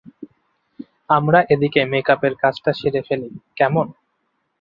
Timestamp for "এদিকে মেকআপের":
1.53-2.33